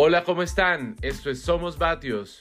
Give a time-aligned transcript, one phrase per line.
[0.00, 0.94] Hola, ¿cómo están?
[1.02, 2.38] Esto es Somos Batios,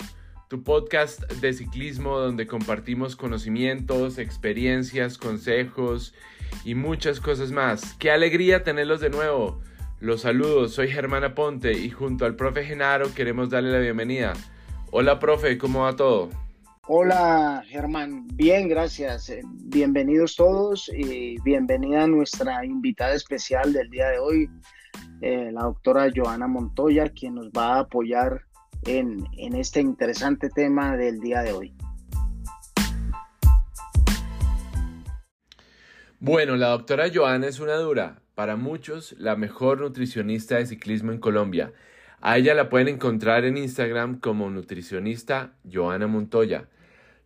[0.48, 6.14] tu podcast de ciclismo donde compartimos conocimientos, experiencias, consejos
[6.64, 7.96] y muchas cosas más.
[7.96, 9.60] ¡Qué alegría tenerlos de nuevo!
[10.00, 14.34] Los saludos, soy Germán Aponte y junto al profe Genaro queremos darle la bienvenida.
[14.92, 16.30] Hola, profe, ¿cómo va todo?
[16.86, 19.32] Hola Germán, bien, gracias.
[19.32, 24.48] Eh, bienvenidos todos y bienvenida a nuestra invitada especial del día de hoy,
[25.22, 28.42] eh, la doctora Joana Montoya, quien nos va a apoyar
[28.86, 31.74] en, en este interesante tema del día de hoy.
[36.20, 41.20] Bueno, la doctora Joana es una dura, para muchos la mejor nutricionista de ciclismo en
[41.20, 41.74] Colombia.
[42.22, 46.68] A ella la pueden encontrar en Instagram como nutricionista Joana Montoya.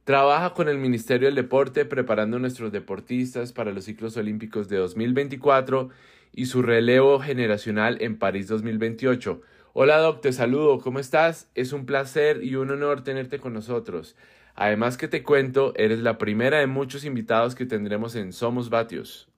[0.04, 4.78] Trabaja con el Ministerio del Deporte preparando a nuestros deportistas para los ciclos olímpicos de
[4.78, 5.90] 2024
[6.34, 9.42] y su relevo generacional en París 2028.
[9.74, 11.50] Hola Doc, te saludo, ¿cómo estás?
[11.56, 14.16] Es un placer y un honor tenerte con nosotros.
[14.56, 19.30] Además que te cuento, eres la primera de muchos invitados que tendremos en Somos Batios.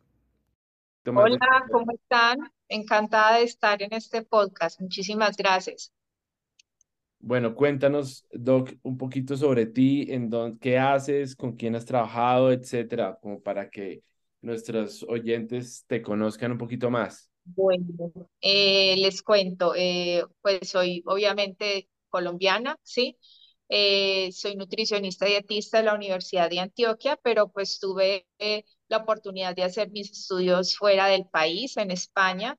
[1.05, 2.39] Hola, ¿cómo están?
[2.69, 4.79] Encantada de estar en este podcast.
[4.79, 5.91] Muchísimas gracias.
[7.19, 12.51] Bueno, cuéntanos, Doc, un poquito sobre ti, en dónde, qué haces, con quién has trabajado,
[12.51, 14.03] etcétera, como para que
[14.43, 17.31] nuestros oyentes te conozcan un poquito más.
[17.45, 23.17] Bueno, eh, les cuento, eh, pues soy obviamente colombiana, ¿sí?
[23.69, 28.27] Eh, soy nutricionista dietista de la Universidad de Antioquia, pero pues tuve
[28.87, 32.57] la oportunidad de hacer mis estudios fuera del país, en España,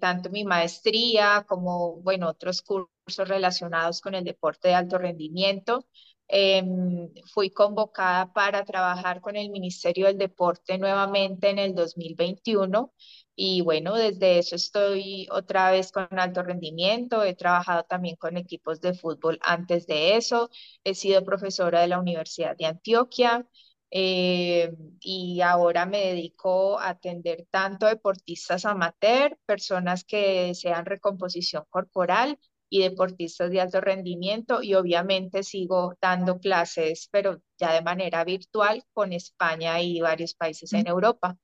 [0.00, 5.86] tanto mi maestría como, bueno, otros cursos relacionados con el deporte de alto rendimiento.
[6.28, 12.92] Em, fui convocada para trabajar con el Ministerio del Deporte nuevamente en el 2021
[13.36, 17.22] y bueno, desde eso estoy otra vez con alto rendimiento.
[17.22, 20.50] He trabajado también con equipos de fútbol antes de eso.
[20.84, 23.46] He sido profesora de la Universidad de Antioquia.
[23.90, 32.38] Eh, y ahora me dedico a atender tanto deportistas amateur, personas que desean recomposición corporal
[32.68, 38.82] y deportistas de alto rendimiento y obviamente sigo dando clases, pero ya de manera virtual
[38.92, 41.36] con España y varios países en Europa.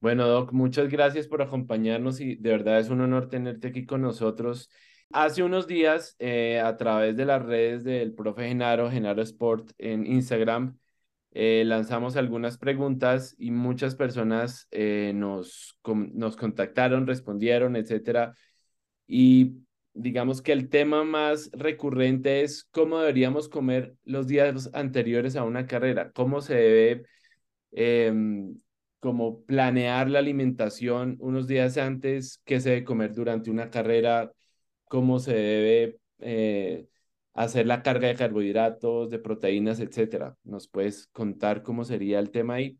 [0.00, 4.02] Bueno, Doc, muchas gracias por acompañarnos y de verdad es un honor tenerte aquí con
[4.02, 4.70] nosotros.
[5.10, 10.06] Hace unos días, eh, a través de las redes del profe Genaro, Genaro Sport en
[10.06, 10.78] Instagram,
[11.32, 18.34] eh, lanzamos algunas preguntas y muchas personas eh, nos, nos contactaron, respondieron, etcétera.
[19.06, 19.62] Y
[19.98, 25.66] digamos que el tema más recurrente es cómo deberíamos comer los días anteriores a una
[25.66, 27.04] carrera, cómo se debe
[27.72, 28.58] em,
[29.46, 34.32] planear la alimentación unos días antes, qué se debe comer durante una carrera,
[34.84, 36.86] cómo se debe eh,
[37.34, 40.36] hacer la carga de carbohidratos, de proteínas, etcétera.
[40.44, 42.78] ¿Nos puedes contar cómo sería el tema ahí?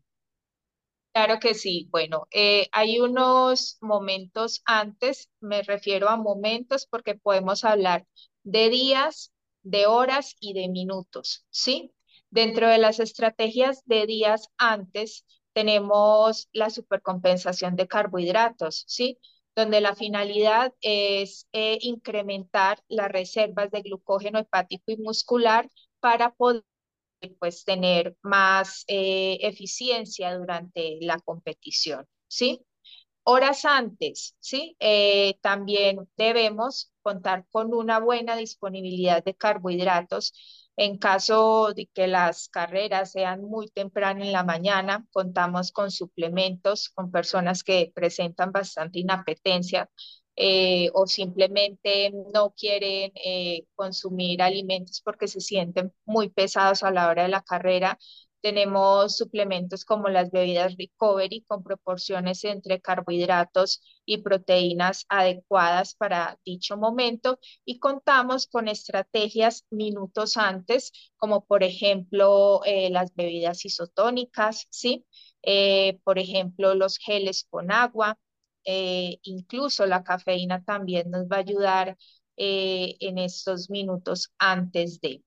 [1.19, 1.87] Claro que sí.
[1.91, 8.07] Bueno, eh, hay unos momentos antes, me refiero a momentos porque podemos hablar
[8.43, 11.93] de días, de horas y de minutos, ¿sí?
[12.29, 19.19] Dentro de las estrategias de días antes tenemos la supercompensación de carbohidratos, ¿sí?
[19.57, 25.67] Donde la finalidad es eh, incrementar las reservas de glucógeno hepático y muscular
[25.99, 26.63] para poder
[27.39, 32.65] pues tener más eh, eficiencia durante la competición, ¿sí?
[33.23, 34.75] Horas antes, ¿sí?
[34.79, 40.33] Eh, también debemos contar con una buena disponibilidad de carbohidratos.
[40.77, 46.89] En caso de que las carreras sean muy temprano en la mañana, contamos con suplementos,
[46.89, 49.89] con personas que presentan bastante inapetencia
[50.35, 57.09] eh, o simplemente no quieren eh, consumir alimentos porque se sienten muy pesados a la
[57.09, 57.99] hora de la carrera.
[58.41, 66.77] Tenemos suplementos como las bebidas recovery con proporciones entre carbohidratos y proteínas adecuadas para dicho
[66.77, 75.05] momento y contamos con estrategias minutos antes, como por ejemplo eh, las bebidas isotónicas, ¿sí?
[76.03, 78.17] por ejemplo, los geles con agua,
[78.65, 81.97] eh, incluso la cafeína también nos va a ayudar
[82.37, 85.23] eh, en estos minutos antes de.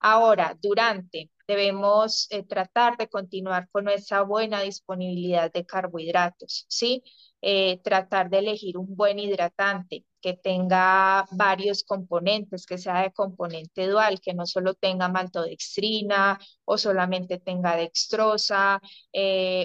[0.00, 7.02] Ahora, durante, debemos eh, tratar de continuar con nuestra buena disponibilidad de carbohidratos, ¿sí?
[7.82, 14.20] tratar de elegir un buen hidratante que tenga varios componentes, que sea de componente dual,
[14.20, 18.80] que no solo tenga maltodextrina o solamente tenga dextrosa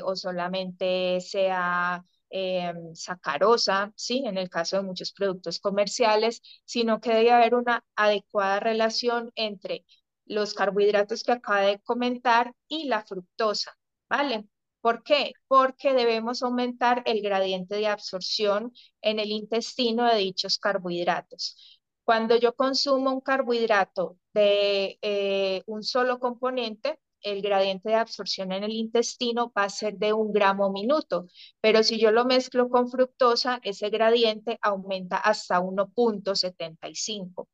[0.03, 4.23] o solamente sea eh, sacarosa, ¿sí?
[4.25, 9.85] En el caso de muchos productos comerciales, sino que debe haber una adecuada relación entre
[10.25, 13.77] los carbohidratos que acaba de comentar y la fructosa,
[14.09, 14.45] ¿vale?
[14.81, 15.33] ¿Por qué?
[15.47, 21.81] Porque debemos aumentar el gradiente de absorción en el intestino de dichos carbohidratos.
[22.03, 28.63] Cuando yo consumo un carbohidrato de eh, un solo componente, el gradiente de absorción en
[28.63, 31.27] el intestino va a ser de un gramo minuto,
[31.61, 37.47] pero si yo lo mezclo con fructosa, ese gradiente aumenta hasta 1.75.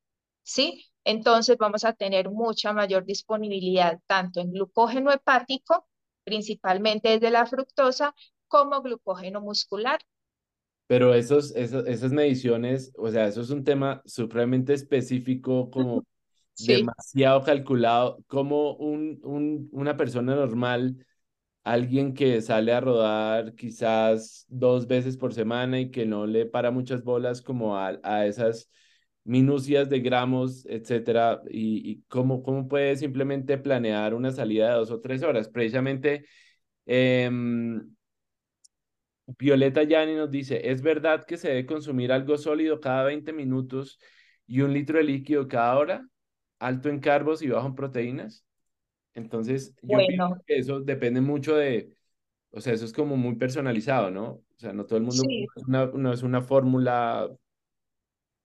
[0.46, 0.86] ¿Sí?
[1.06, 5.88] Entonces vamos a tener mucha mayor disponibilidad tanto en glucógeno hepático,
[6.24, 8.14] principalmente desde la fructosa,
[8.48, 10.00] como glucógeno muscular.
[10.88, 16.04] Pero esos, esos, esas mediciones, o sea, eso es un tema supremamente específico, como
[16.58, 21.06] demasiado calculado, como un, un, una persona normal,
[21.64, 26.72] alguien que sale a rodar quizás dos veces por semana y que no le para
[26.72, 28.70] muchas bolas como a, a esas
[29.24, 34.92] minucias de gramos, etcétera, y, y cómo, cómo puede simplemente planear una salida de dos
[34.92, 35.48] o tres horas.
[35.50, 36.26] Precisamente,
[36.86, 37.96] em,
[39.40, 44.00] Violeta Yani nos dice, ¿es verdad que se debe consumir algo sólido cada 20 minutos
[44.48, 46.10] y un litro de líquido cada hora?
[46.66, 48.46] Alto en carbos y bajo en proteínas.
[49.14, 50.38] Entonces, yo bueno.
[50.46, 51.96] que eso depende mucho de,
[52.52, 54.26] o sea, eso es como muy personalizado, ¿no?
[54.26, 55.46] O sea, no todo el mundo, sí.
[55.68, 57.30] una, no es una fórmula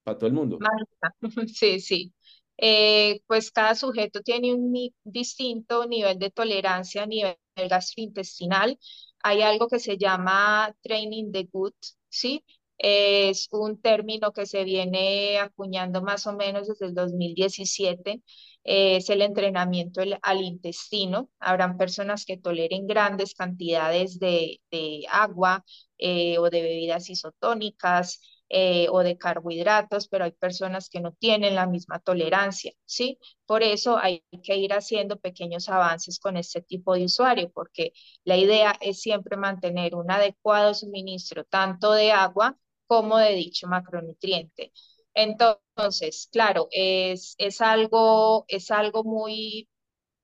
[0.03, 0.59] para todo el mundo.
[1.53, 2.13] Sí, sí.
[2.61, 8.77] Eh, pues cada sujeto tiene un ni distinto nivel de tolerancia a nivel gastrointestinal.
[9.23, 11.75] Hay algo que se llama training the gut,
[12.09, 12.43] ¿sí?
[12.81, 18.21] Es un término que se viene acuñando más o menos desde el 2017.
[18.63, 21.29] es el entrenamiento al intestino.
[21.39, 25.63] Habrán personas que toleren grandes cantidades de, de agua
[25.97, 28.21] eh, o de bebidas isotónicas.
[28.51, 33.19] Eh, o de carbohidratos, pero hay personas que no tienen la misma tolerancia, ¿sí?
[33.45, 37.93] Por eso hay que ir haciendo pequeños avances con este tipo de usuario, porque
[38.23, 42.57] la idea es siempre mantener un adecuado suministro tanto de agua
[42.89, 44.73] como de dicho macronutriente.
[45.13, 49.69] Entonces, claro, es, es, algo, es algo muy,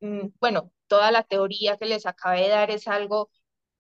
[0.02, 3.30] mm, bueno, toda la teoría que les acabé de dar es algo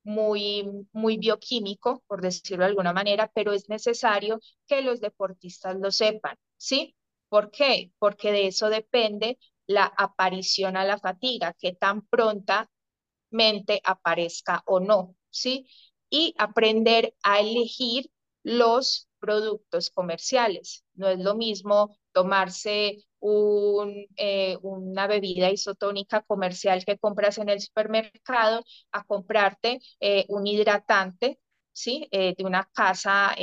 [0.04, 5.92] muy, muy bioquímico, por decirlo de alguna manera, pero es necesario que los deportistas lo
[5.92, 6.96] sepan, ¿sí?
[7.30, 7.92] ¿Por qué?
[8.00, 12.70] Porque de eso depende la aparición a la fatiga, que tan prontamente
[13.84, 15.68] aparezca o no, ¿sí?
[16.10, 18.12] Y aprender a elegir
[18.46, 20.86] los productos comerciales.
[20.94, 27.60] No es lo mismo tomarse un, eh, una bebida isotónica comercial que compras en el
[27.60, 31.40] supermercado a comprarte eh, un hidratante
[31.72, 32.08] ¿sí?
[32.12, 33.36] Eh, de una casa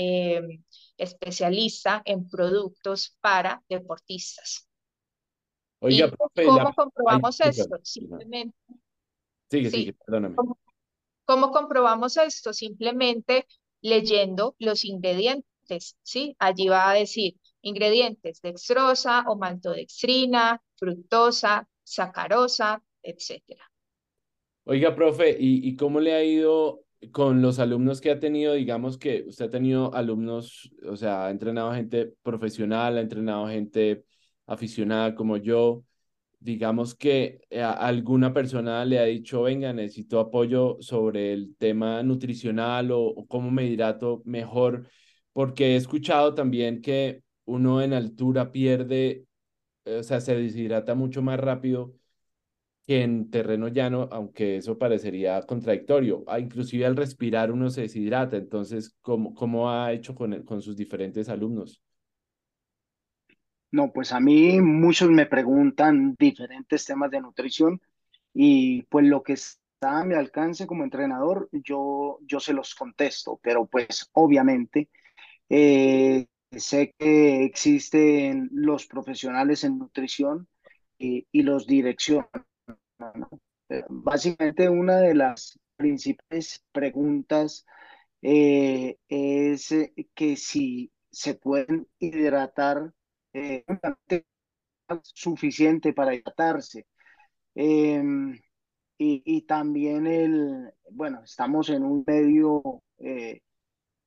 [0.97, 4.69] especialista en productos para deportistas.
[5.81, 7.77] Oiga, profe, ¿Cómo comprobamos esto?
[7.83, 8.57] Simplemente.
[9.51, 10.37] Sigue, sí, sigue, perdóname.
[11.25, 12.53] ¿Cómo comprobamos esto?
[12.53, 13.49] Simplemente
[13.83, 16.37] leyendo los ingredientes, ¿sí?
[16.39, 23.71] Allí va a decir ingredientes dextrosa o maltodextrina, fructosa, sacarosa, etcétera.
[24.65, 28.55] Oiga, profe, ¿y, ¿y cómo le ha ido con los alumnos que ha tenido?
[28.55, 34.05] Digamos que usted ha tenido alumnos, o sea, ha entrenado gente profesional, ha entrenado gente
[34.47, 35.85] aficionada como yo
[36.43, 42.91] digamos que eh, alguna persona le ha dicho, venga, necesito apoyo sobre el tema nutricional
[42.93, 44.89] o, cómo me hidrato mejor,
[45.33, 49.27] porque he escuchado también que uno en altura pierde,
[49.85, 51.95] eh, o sea, se deshidrata mucho más rápido
[52.87, 56.25] que en terreno llano, aunque eso parecería contradictorio.
[56.27, 58.37] Ah, inclusive al respirar uno se deshidrata.
[58.37, 61.83] Entonces, ¿cómo, cómo ha hecho con, con sus diferentes alumnos?
[63.73, 67.81] No, pues a mí muchos me preguntan diferentes temas de nutrición
[68.35, 73.41] y pues lo que está a mi alcance como entrenador, yo, yo se los contesto,
[73.43, 74.91] pero pues obviamente
[75.49, 80.49] eh, sé que existen los profesionales en nutrición
[80.99, 82.29] y, los direccionan.
[83.89, 87.65] Básicamente una de las principales preguntas
[88.21, 89.75] eh, es
[90.15, 92.93] que si se pueden hidratar
[93.33, 93.65] eh,
[95.03, 96.87] suficiente para hidratarse.
[97.55, 98.39] Em,
[98.99, 103.41] y, también el, bueno, estamos en un medio eh,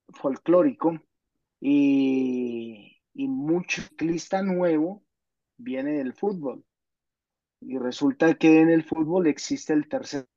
[0.10, 0.98] folclórico
[1.60, 5.04] y, y mucho ciclista nuevo
[5.58, 6.64] viene del fútbol.
[7.60, 10.28] Y resulta que en el fútbol existe el tercer.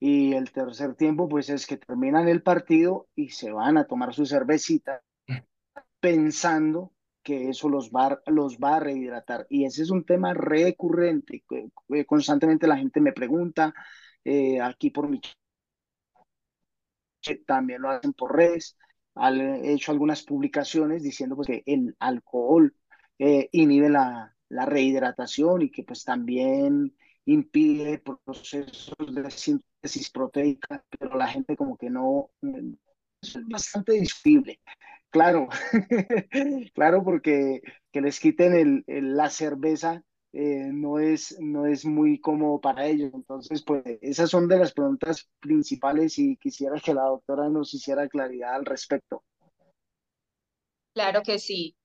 [0.00, 4.14] Y el tercer tiempo, pues es que terminan el partido y se van a tomar
[4.14, 5.02] su cervecita
[6.00, 6.92] pensando
[7.22, 9.46] que eso los va, los va a rehidratar.
[9.50, 11.44] Y ese es un tema recurrente.
[12.06, 13.74] Constantemente la gente me pregunta,
[14.24, 15.20] eh, aquí por mi
[17.46, 18.76] también lo hacen por redes,
[19.16, 22.74] he hecho algunas publicaciones diciendo pues, que el alcohol
[23.18, 26.96] eh, inhibe la, la, rehidratación y que pues también
[27.26, 32.30] impide procesos de síntesis proteica, pero la gente como que no,
[33.20, 34.60] es bastante discutible.
[35.10, 35.48] Claro,
[36.74, 42.60] claro, porque que les quiten el, la cerveza eh, no, es, no es muy cómodo
[42.60, 43.10] para ellos.
[43.12, 48.08] Entonces, pues esas son de las preguntas principales y quisiera que la doctora nos hiciera
[48.08, 49.24] claridad al respecto.
[50.94, 51.76] Claro que sí.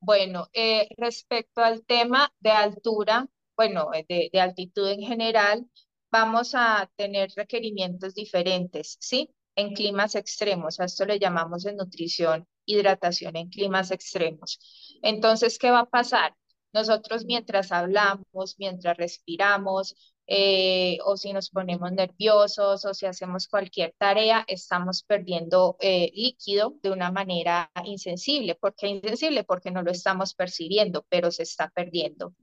[0.00, 5.64] Bueno, eh, respecto al tema de altura, bueno, de, de altitud en general,
[6.10, 9.30] vamos a tener requerimientos diferentes, ¿sí?
[9.54, 14.58] En climas extremos, a esto le llamamos en nutrición hidratación en climas extremos.
[15.02, 16.34] Entonces, ¿qué va a pasar?
[16.72, 19.94] Nosotros mientras hablamos, mientras respiramos,
[20.26, 26.74] eh, o si nos ponemos nerviosos o si hacemos cualquier tarea, estamos perdiendo eh, líquido
[26.82, 28.54] de una manera insensible.
[28.54, 29.44] ¿Por qué insensible?
[29.44, 32.34] Porque no lo estamos percibiendo, pero se está perdiendo.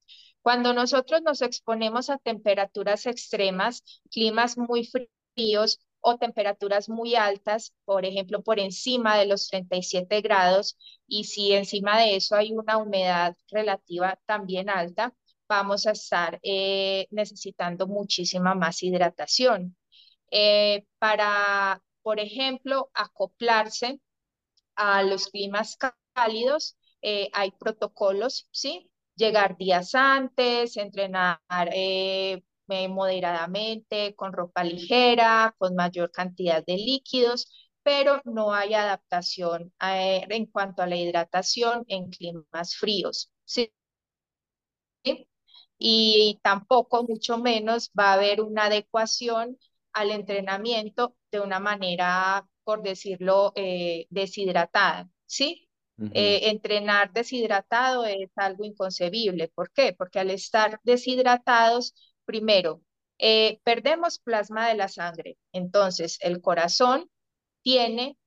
[0.41, 4.87] Cuando nosotros nos exponemos a temperaturas extremas, climas muy
[5.35, 10.77] fríos, o temperaturas muy altas, por ejemplo, por encima de los 37 grados,
[11.07, 15.13] y si encima de eso hay una humedad relativa también alta,
[15.47, 19.75] vamos a estar eh, necesitando muchísima más hidratación.
[20.31, 23.99] Eh, para, por ejemplo, acoplarse
[24.75, 25.77] a los climas
[26.13, 28.91] cálidos, eh, hay protocolos, ¿sí?
[29.15, 31.39] Llegar días antes, entrenar
[32.87, 37.51] moderadamente, con ropa ligera, con mayor cantidad de líquidos,
[37.83, 43.31] pero no hay adaptación eh, en cuanto a la hidratación en climas fríos.
[43.45, 43.71] ¿sí?
[45.77, 49.57] Y tampoco, mucho menos, va a haber una adecuación
[49.93, 55.09] al entrenamiento de una manera, por decirlo, eh, deshidratada.
[55.25, 55.69] ¿sí?
[56.13, 59.49] Eh, entrenar deshidratado es algo inconcebible.
[59.49, 59.93] ¿Por qué?
[59.93, 61.93] Porque al estar deshidratados,
[62.29, 62.83] Primero,
[63.17, 65.39] eh, perdemos plasma de la sangre.
[65.51, 67.09] Entonces, el corazón
[67.63, 68.19] tiene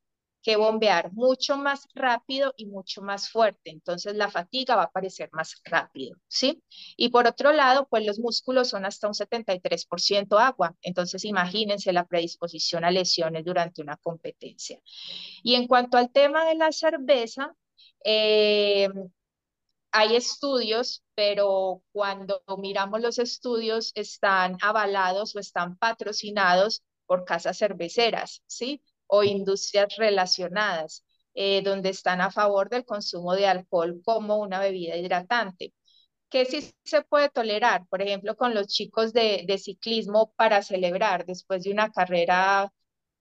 [0.42, 3.71] que bombear mucho más rápido y mucho más fuerte.
[3.71, 6.64] Entonces, la fatiga va a aparecer más rápido, ¿sí?
[6.97, 10.75] Y por otro lado, pues los músculos son hasta un 73% agua.
[10.82, 14.80] Entonces, imagínense la predisposición a lesiones durante una competencia.
[15.44, 17.54] Y en cuanto al tema de la cerveza,
[18.04, 18.88] eh,
[19.93, 28.43] hay estudios, pero cuando miramos los estudios están avalados o están patrocinados por casas cerveceras,
[28.47, 28.83] ¿sí?
[29.07, 34.97] O industrias relacionadas, eh, donde están a favor del consumo de alcohol como una bebida
[34.97, 35.75] hidratante.
[36.31, 37.87] ¿Qué sí se puede tolerar?
[37.89, 42.73] Por ejemplo, con los chicos de, ciclismo para celebrar después de una carrera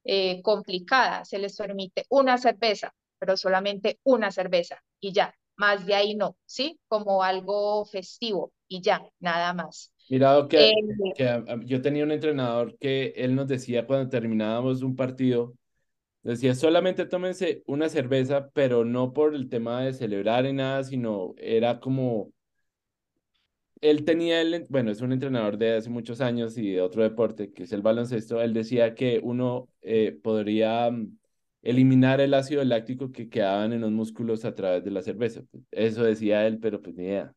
[0.06, 5.94] eh, complicada, se les permite una cerveza, pero solamente una cerveza y ya, más de
[5.94, 6.80] ahí no, ¿sí?
[6.88, 9.94] Como algo festivo y ya, nada más.
[10.10, 10.74] Mirado que, eh,
[11.16, 15.54] que yo tenía un entrenador que él nos decía cuando terminábamos un partido,
[16.24, 21.36] decía, solamente tómense una cerveza, pero no por el tema de celebrar ni nada, sino
[21.38, 22.34] era como,
[23.82, 27.54] él tenía, el, bueno, es un entrenador de hace muchos años y de otro deporte,
[27.54, 31.20] que es el baloncesto, él decía que uno eh, podría mm,
[31.62, 35.42] eliminar el ácido láctico que quedaban en los músculos a través de la cerveza.
[35.72, 37.34] Eso decía él, pero pues ni idea.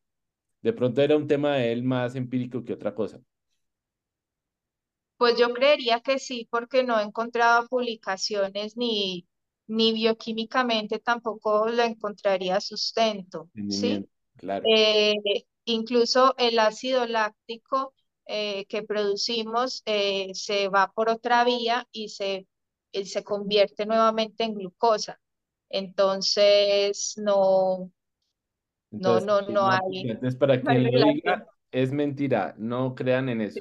[0.61, 3.19] De pronto era un tema de él más empírico que otra cosa.
[5.17, 9.25] Pues yo creería que sí, porque no he encontrado publicaciones ni,
[9.67, 14.05] ni bioquímicamente tampoco lo encontraría sustento, ¿sí?
[14.35, 14.65] Claro.
[14.67, 15.15] Eh,
[15.63, 17.93] incluso el ácido láctico
[18.27, 22.47] eh, que producimos eh, se va por otra vía y se
[23.03, 25.19] se convierte nuevamente en glucosa.
[25.69, 27.91] Entonces, no,
[28.91, 30.09] no, no, no, hay.
[30.09, 33.59] Entonces, para quien lo diga, es mentira, no crean en eso.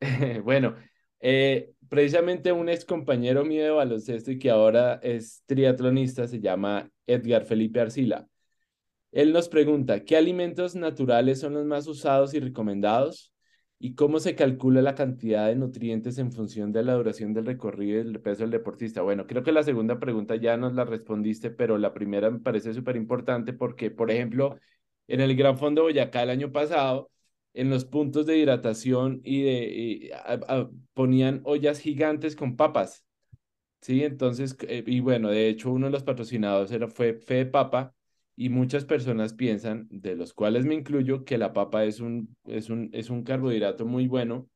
[0.44, 0.76] bueno,
[1.20, 6.90] eh, precisamente un ex compañero mío de baloncesto y que ahora es triatlonista se llama
[7.06, 8.26] Edgar Felipe Arcila.
[9.10, 13.32] Él nos pregunta, ¿qué alimentos naturales son los más usados y recomendados?
[13.80, 18.00] ¿Y cómo se calcula la cantidad de nutrientes en función de la duración del recorrido
[18.00, 19.02] y del peso del deportista?
[19.02, 22.74] Bueno, creo que la segunda pregunta ya nos la respondiste, pero la primera me parece
[22.74, 24.58] súper importante porque, por ejemplo,
[25.06, 27.10] en el Gran Fondo Boyacá el año pasado,
[27.54, 30.12] en los puntos de hidratación y, de,
[30.94, 33.04] ponían ollas gigantes con papas.
[33.80, 37.94] Sí, entonces, eh, y bueno, de hecho uno de los patrocinados era, fue Fe Papa
[38.38, 42.70] y muchas personas piensan, de los cuales me incluyo, que la papa es un, es
[42.70, 44.48] un, es un carbohidrato muy bueno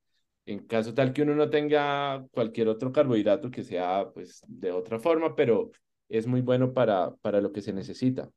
[0.47, 4.99] en caso tal que uno no tenga cualquier otro carbohidrato que sea pues de otra
[5.01, 5.73] forma, pero
[6.09, 8.31] es muy bueno para, para lo que se necesita.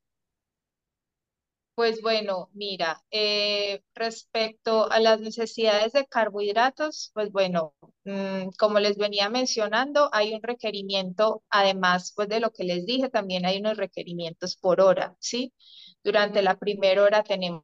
[1.75, 7.73] Pues bueno, mira, eh, respecto a las necesidades de carbohidratos, pues bueno,
[8.05, 13.09] mm, como les venía mencionando, hay un requerimiento, además pues de lo que les dije,
[13.09, 15.53] también hay unos requerimientos por hora, ¿sí?
[16.01, 17.63] Durante la primera hora tenemos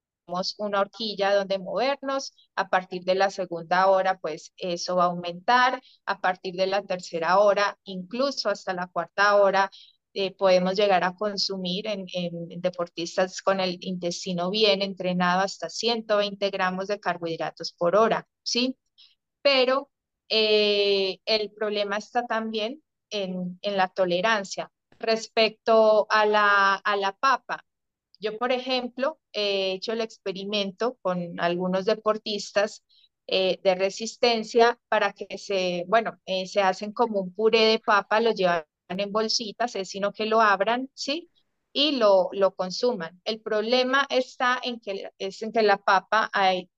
[0.58, 5.82] una horquilla donde movernos, a partir de la segunda hora, pues eso va a aumentar,
[6.06, 9.72] a partir de la tercera hora, incluso hasta la cuarta hora,
[10.13, 12.06] eh, podemos llegar a consumir en,
[12.62, 18.77] deportistas con el intestino bien entrenado hasta 120 gramos de carbohidratos por hora, ¿sí?
[19.41, 19.89] Pero
[20.30, 24.72] eh, el problema está también en, en la tolerancia.
[25.00, 27.65] Respecto a la, a la papa,
[28.20, 32.84] yo, por ejemplo, he hecho el experimento con algunos deportistas
[33.27, 38.32] eh, de resistencia para que se, bueno, se hacen como un puré de papa, lo
[38.32, 38.65] llevan
[39.00, 41.30] en bolsitas, es sino que lo abran, ¿sí?
[41.74, 43.22] Y lo, lo consuman.
[43.24, 46.70] El problema está en que, es en que la papa, hay,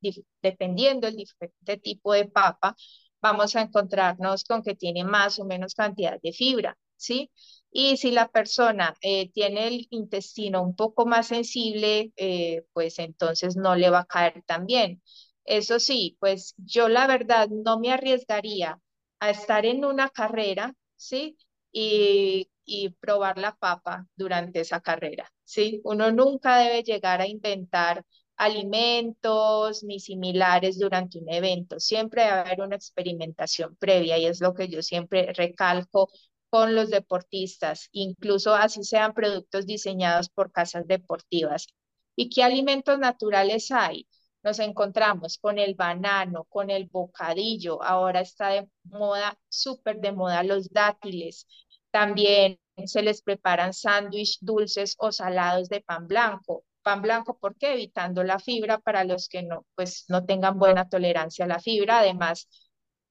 [0.41, 2.75] dependiendo del diferente tipo de papa,
[3.21, 7.31] vamos a encontrarnos con que tiene más o menos cantidad de fibra, ¿sí?
[7.71, 13.55] Y si la persona eh, tiene el intestino un poco más sensible, eh, pues entonces
[13.55, 15.01] no le va a caer tan bien.
[15.45, 18.79] Eso sí, pues yo la verdad no me arriesgaría
[19.19, 21.37] a estar en una carrera, ¿sí?
[21.73, 25.81] Y, y probar la papa durante esa carrera, ¿sí?
[25.83, 28.05] Uno nunca debe llegar a inventar
[28.37, 31.79] alimentos ni similares durante un evento.
[31.79, 36.09] Siempre debe haber una experimentación previa y es lo que yo siempre recalco
[36.49, 41.67] con los deportistas, incluso así sean productos diseñados por casas deportivas.
[42.15, 44.07] ¿Y qué alimentos naturales hay?
[44.43, 50.43] Nos encontramos con el banano, con el bocadillo, ahora está de moda, súper de moda
[50.43, 51.47] los dátiles.
[51.91, 56.65] También se les preparan sándwiches dulces o salados de pan blanco.
[56.81, 57.73] Pan blanco, ¿por qué?
[57.73, 61.99] Evitando la fibra para los que no, pues, no tengan buena tolerancia a la fibra,
[61.99, 62.47] además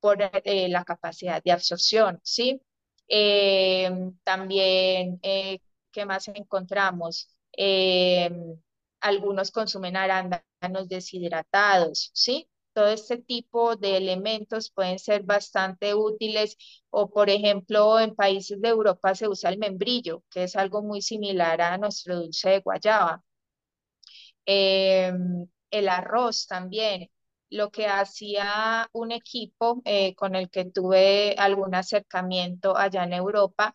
[0.01, 2.61] por eh, la capacidad de absorción, ¿sí?
[3.09, 3.91] Eh,
[4.25, 5.61] también, eh,
[5.93, 7.29] ¿qué más encontramos?
[9.03, 12.49] Algunos consumen arándanos deshidratados, ¿sí?
[12.73, 16.57] Todo este tipo de elementos pueden ser bastante útiles
[16.91, 21.03] o, por ejemplo, en países de Europa se usa el membrillo, que es algo muy
[21.03, 23.23] similar a nuestro dulce de guayaba.
[25.71, 27.11] el arroz también
[27.51, 33.75] lo que hacía un equipo eh, con el que tuve algún acercamiento allá en Europa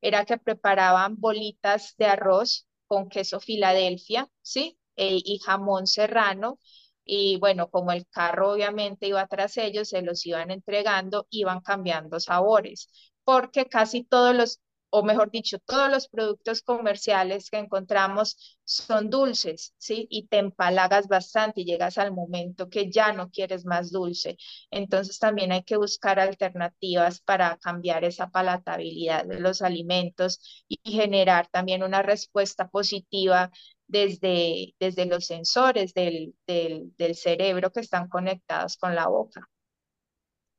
[0.00, 4.78] era que preparaban bolitas de arroz con queso Filadelfia, ¿sí?
[4.96, 6.58] E, y jamón serrano.
[7.04, 12.20] Y bueno, como el carro obviamente iba tras ellos, se los iban entregando, iban cambiando
[12.20, 12.88] sabores,
[13.24, 19.74] porque casi todos los o mejor dicho, todos los productos comerciales que encontramos son dulces,
[19.78, 20.06] ¿sí?
[20.10, 24.36] Y te empalagas bastante y llegas al momento que ya no quieres más dulce.
[24.70, 31.48] Entonces también hay que buscar alternativas para cambiar esa palatabilidad de los alimentos y generar
[31.48, 33.50] también una respuesta positiva
[33.86, 39.48] desde, desde los sensores del, del, cerebro que están conectados con la boca.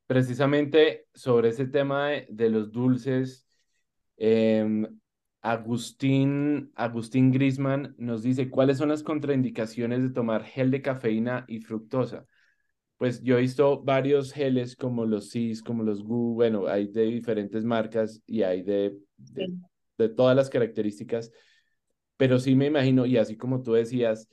[0.06, 3.48] Precisamente sobre ese tema de, de los dulces,
[4.24, 4.86] Em,
[5.42, 11.62] Agustín, Agustín Grisman nos dice, ¿cuáles son las contraindicaciones de tomar gel de cafeína y
[11.62, 12.28] fructosa?
[12.98, 17.06] Pues yo he visto varios geles como los CIS, como los GU, bueno, hay de
[17.06, 18.96] diferentes marcas y hay de,
[19.98, 21.32] de, todas las características,
[22.16, 24.30] pero sí me imagino, y así como tú decías,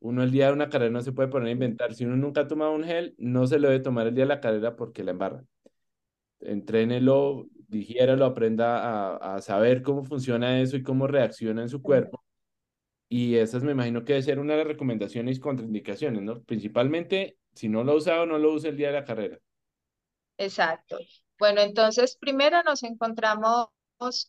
[0.00, 1.94] uno el día de una carrera no se puede poner a inventar.
[1.94, 4.28] Si uno nunca ha tomado un gel, no se lo debe tomar el día de
[4.28, 5.44] la carrera porque la embarra.
[6.40, 12.22] Entrénelo, lo aprenda a, saber cómo funciona eso y cómo reacciona en su cuerpo.
[13.08, 16.42] Y esas me imagino que debe ser una de las recomendaciones y contraindicaciones, ¿no?
[16.42, 19.38] Principalmente, si no lo ha usado, no lo use el día de la carrera.
[20.38, 20.98] Exacto.
[21.38, 23.68] Bueno, entonces primero nos encontramos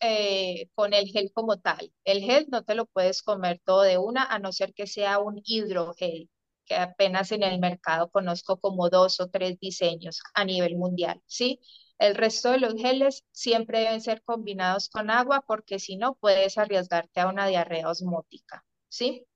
[0.02, 1.94] eh, con el gel como tal.
[2.04, 5.20] El gel no te lo puedes comer todo de una, a no ser que sea
[5.20, 6.30] un hidrogel,
[6.66, 11.60] que apenas en el mercado conozco como dos o tres diseños a nivel mundial, ¿sí?
[12.02, 16.58] El resto de los geles siempre deben ser combinados con agua porque si no puedes
[16.58, 19.28] arriesgarte a una diarrea osmótica, ¿sí?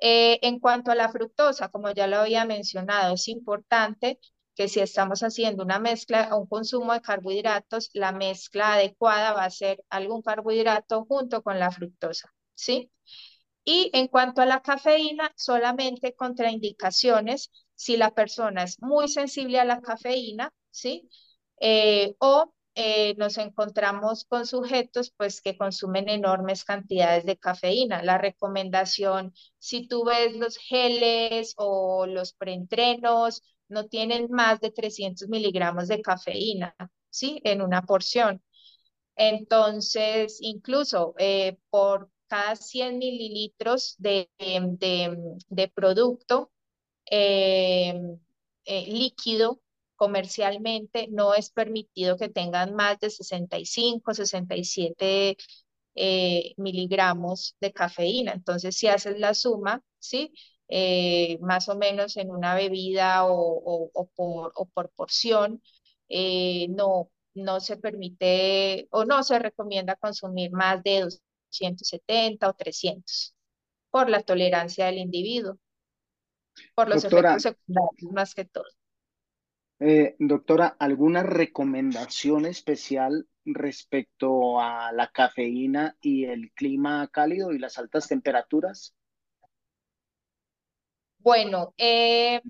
[0.00, 4.18] Eh, en cuanto a la fructosa, como ya lo había mencionado, es importante
[4.54, 9.44] que si estamos haciendo una mezcla o un consumo de carbohidratos, la mezcla adecuada va
[9.44, 12.90] a ser algún carbohidrato junto con la fructosa, ¿sí?
[13.64, 19.64] Y en cuanto a la cafeína, solamente contraindicaciones si la persona es muy sensible a
[19.64, 21.08] la cafeína, ¿sí?
[21.64, 28.02] Eh, o eh, nos encontramos con sujetos pues que consumen enormes cantidades de cafeína.
[28.02, 35.28] La recomendación, si tú ves los geles o los preentrenos, no tienen más de 300
[35.28, 36.74] miligramos de cafeína,
[37.10, 37.40] ¿sí?
[37.44, 38.42] En una porción.
[39.16, 46.50] Entonces, incluso eh, por cada 100 mililitros de, de, producto
[47.10, 47.94] eh,
[48.66, 49.60] líquido
[50.02, 55.36] comercialmente, no es permitido que tengan más de 65, 67
[56.56, 58.32] miligramos de cafeína.
[58.32, 60.32] Entonces, si haces la suma, ¿sí?
[60.66, 65.62] Eh, más o menos en una bebida o, por, por, porción,
[66.08, 73.36] eh, no, no se permite o no se recomienda consumir más de 270 o 300
[73.88, 75.58] por la tolerancia del individuo,
[76.74, 78.64] por los efectos secundarios más que todo.
[79.84, 87.78] Eh, doctora, ¿alguna recomendación especial respecto a la cafeína y el clima cálido y las
[87.78, 88.94] altas temperaturas?
[91.18, 92.40] Bueno, eh,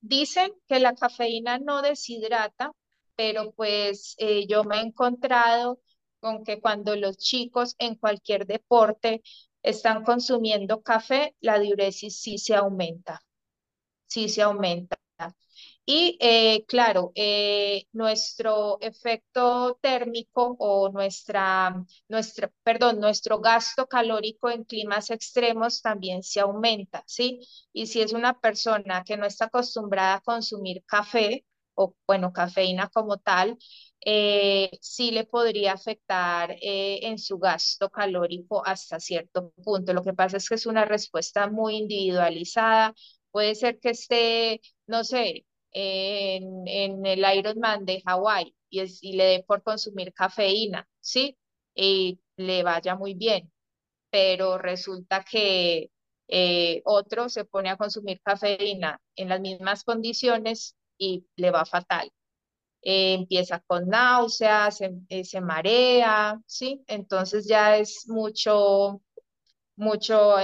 [0.00, 2.70] dicen que la cafeína no deshidrata,
[3.16, 5.80] pero pues eh, yo me he encontrado
[6.20, 9.22] con que cuando los chicos en cualquier deporte
[9.64, 13.20] están consumiendo café, la diuresis sí se aumenta,
[14.06, 15.00] sí se aumenta.
[15.86, 24.62] Y eh, claro, eh, nuestro efecto térmico o nuestra, nuestra, perdón, nuestro gasto calórico en
[24.64, 27.40] climas extremos también se aumenta, ¿sí?
[27.72, 32.88] Y si es una persona que no está acostumbrada a consumir café, o bueno, cafeína
[32.88, 33.58] como tal,
[34.04, 39.92] eh, sí le podría afectar en su gasto calórico hasta cierto punto.
[39.92, 42.94] Lo que pasa es que es una respuesta muy individualizada.
[43.30, 49.24] Puede ser que esté, no sé, en, en el Ironman de Hawái y, y le
[49.24, 51.38] dé por consumir cafeína, ¿sí?
[51.74, 53.50] Y le vaya muy bien,
[54.10, 55.90] pero resulta que
[56.28, 62.10] eh, otro se pone a consumir cafeína en las mismas condiciones y le va fatal.
[62.82, 66.82] Eh, empieza con náuseas, se, eh, se, marea, ¿sí?
[66.86, 69.02] Entonces ya es mucho,
[69.76, 70.36] mucho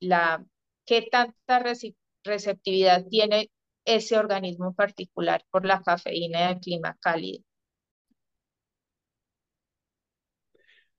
[0.00, 0.44] la,
[0.84, 1.62] qué tanta
[2.24, 3.50] receptividad tiene
[3.86, 7.42] ese organismo en particular por la cafeína del clima cálido.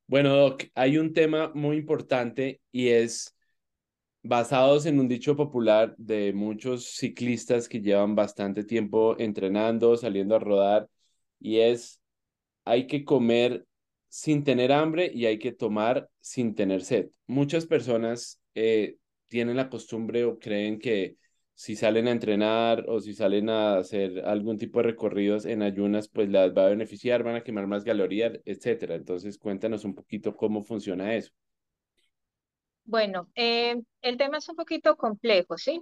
[0.07, 3.35] Bueno, Doc, hay un tema muy importante y es
[4.23, 10.39] basados en un dicho popular de muchos ciclistas que llevan bastante tiempo entrenando, saliendo a
[10.39, 10.89] rodar,
[11.39, 12.01] y es
[12.65, 13.65] hay que comer
[14.09, 17.09] sin tener hambre y hay que tomar sin tener sed.
[17.27, 18.97] Muchas personas eh,
[19.27, 21.17] tienen la costumbre o creen que
[21.57, 26.07] si salen a entrenar o si salen a hacer algún tipo de recorridos en ayunas,
[26.07, 28.93] pues las va a beneficiar, van a quemar más calorías, etcétera.
[28.93, 31.31] Entonces, cuéntanos un poquito cómo funciona eso.
[32.85, 35.81] Bueno, eh, el tema es un poquito complejo, ¿sí?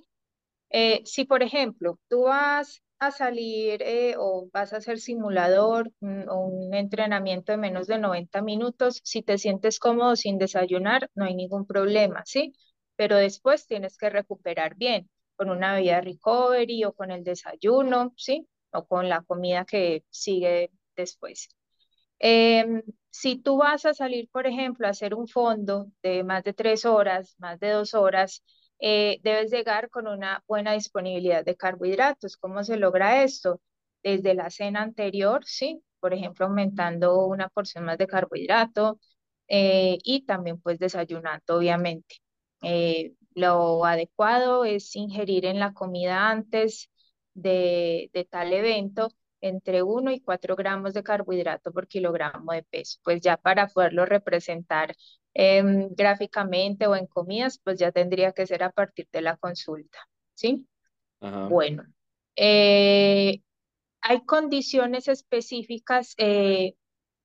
[0.71, 5.91] Eh, si, por ejemplo, tú vas a salir eh, o vas a hacer simulador
[6.29, 11.25] o un entrenamiento de menos de 90 minutos, si te sientes cómodo sin desayunar, no
[11.25, 12.53] hay ningún problema, ¿sí?
[12.95, 18.47] Pero después tienes que recuperar bien con una vida recovery o con el desayuno, ¿sí?
[18.71, 21.49] O con la comida que sigue después.
[22.19, 26.53] Em, si tú vas a salir, por ejemplo, a hacer un fondo de más de
[26.53, 28.43] tres horas, más de dos horas,
[28.79, 32.37] eh, debes llegar con una buena disponibilidad de carbohidratos.
[32.37, 33.61] ¿Cómo se logra esto?
[34.03, 35.83] Desde la cena anterior, ¿sí?
[35.99, 38.99] Por ejemplo, aumentando una porción más de carbohidrato
[39.47, 42.17] eh, y también pues desayunando, obviamente.
[42.61, 46.89] Eh, lo adecuado es ingerir en la comida antes
[47.33, 49.09] de, tal evento
[49.41, 52.99] entre 1 y 4 gramos de carbohidrato por kilogramo de peso.
[53.03, 54.95] Pues ya para poderlo representar
[55.33, 59.99] em, gráficamente o en comidas, pues ya tendría que ser a partir de la consulta.
[60.33, 60.67] ¿Sí?
[61.19, 61.83] Bueno,
[62.35, 63.41] eh,
[64.01, 66.75] hay condiciones específicas eh,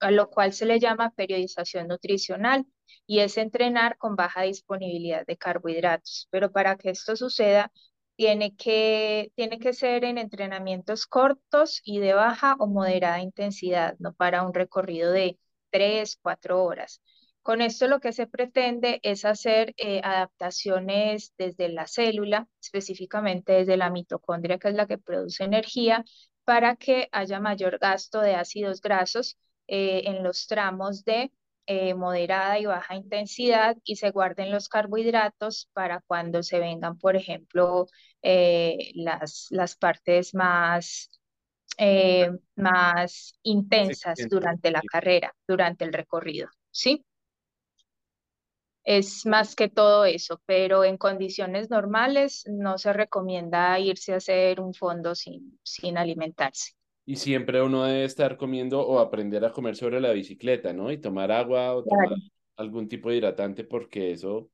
[0.00, 2.66] a lo cual se le llama periodización nutricional
[3.06, 6.28] y es entrenar con baja disponibilidad de carbohidratos.
[6.30, 7.72] Pero para que esto suceda,
[8.16, 14.12] tiene que, tiene que ser en entrenamientos cortos y de baja o moderada intensidad, no
[14.14, 15.38] para un recorrido de
[15.70, 17.00] tres, cuatro horas.
[17.42, 23.76] Con esto lo que se pretende es hacer eh, adaptaciones desde la célula, específicamente desde
[23.78, 26.04] la mitocondria, que es la que produce energía,
[26.44, 31.32] para que haya mayor gasto de ácidos grasos eh, en los tramos de
[31.66, 37.16] eh, moderada y baja intensidad y se guarden los carbohidratos para cuando se vengan, por
[37.16, 37.86] ejemplo,
[38.22, 41.10] las, las partes más,
[42.56, 46.48] más intensas durante la carrera, durante el recorrido.
[46.70, 47.04] ¿Sí?
[48.84, 54.60] Es más que todo eso, pero en condiciones normales no se recomienda irse a hacer
[54.60, 56.72] un fondo sin, sin alimentarse.
[57.10, 60.92] Y siempre uno debe estar comiendo o aprender a comer sobre la bicicleta, ¿no?
[60.92, 62.10] Y tomar agua o tomar
[62.54, 64.48] algún tipo de hidratante porque eso,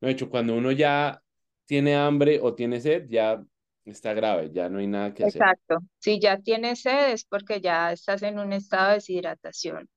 [0.00, 1.20] de hecho, cuando uno ya
[1.64, 3.42] tiene hambre o tiene sed, ya
[3.84, 5.42] está grave, ya no hay nada que hacer.
[5.42, 5.78] Exacto.
[5.98, 9.88] Si ya tienes sed es porque ya estás en un estado de deshidratación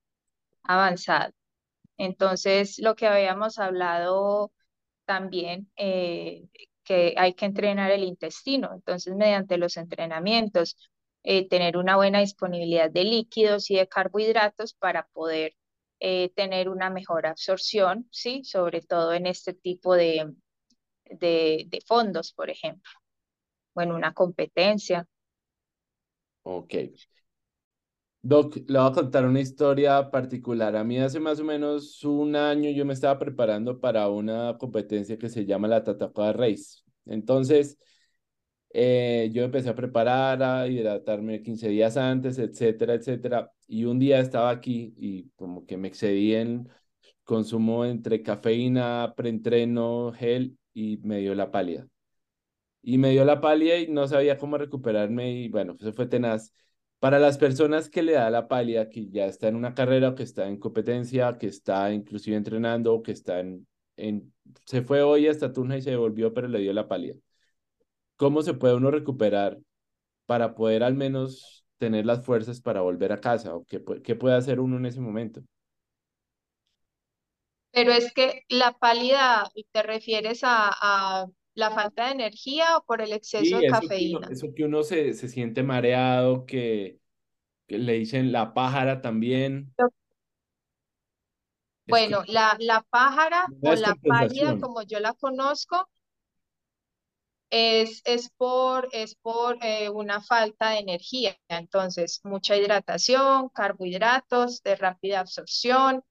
[0.63, 1.31] avanzado.
[1.95, 4.51] Entonces, lo que habíamos hablado
[5.05, 6.47] también, eh,
[6.83, 8.71] que hay que entrenar el intestino.
[8.73, 10.75] Entonces, mediante los entrenamientos,
[11.23, 15.55] eh, tener una buena disponibilidad de líquidos y de carbohidratos para poder
[15.99, 18.43] eh, tener una mejor absorción, ¿sí?
[18.45, 20.33] Sobre todo en este tipo de,
[21.09, 22.89] de, fondos, por ejemplo,
[23.73, 25.07] o en una competencia.
[26.43, 26.73] Ok.
[28.21, 30.75] Doc, le voy a contar una historia particular.
[30.75, 35.17] A mí hace más o menos un año yo me estaba preparando para una competencia
[35.17, 36.81] que se llama la Tatacoa Race.
[37.05, 37.77] Entonces,
[38.71, 43.51] eh, yo empecé a preparar, a hidratarme 15 días antes, etcétera, etcétera.
[43.67, 46.69] Y un día estaba aquí y como que me excedí en
[47.23, 51.87] consumo entre cafeína, preentreno, gel y me dio la pálida.
[52.81, 56.53] Y me dio la pálida y no sabía cómo recuperarme y bueno, eso fue tenaz.
[56.99, 60.23] Para las personas que le da la pálida, que ya está en una carrera, que
[60.23, 64.33] está en competencia, que está inclusive entrenando, que está en, en
[64.65, 67.15] se fue hoy hasta Tunja y se devolvió, pero le dio la pálida.
[68.19, 69.57] ¿Cómo se puede uno recuperar
[70.25, 73.55] para poder al menos tener las fuerzas para volver a casa?
[73.55, 75.41] ¿O qué, qué puede hacer uno en ese momento?
[77.71, 83.01] Pero es que la pálida, ¿te refieres a, a la falta de energía o por
[83.01, 84.27] el exceso de cafeína.
[84.29, 86.99] eso que uno se, se siente mareado, que,
[87.67, 89.73] le dicen la pájara también.
[91.87, 95.87] Bueno, la, la pájara o la pálida, como yo la conozco,
[97.49, 101.35] es, es por, es por eh, una falta de energía.
[101.47, 106.03] Entonces, mucha hidratación, carbohidratos de rápida absorción,